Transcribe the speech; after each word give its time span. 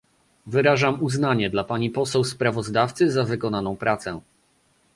Wyrażam 0.47 1.03
uznanie 1.03 1.49
dla 1.49 1.63
pani 1.63 1.89
poseł 1.89 2.23
sprawozdawcy 2.23 3.11
za 3.11 3.23
wykonaną 3.23 3.75
pracę 3.77 4.19